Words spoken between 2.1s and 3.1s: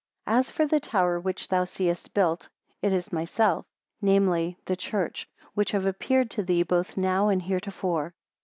built, it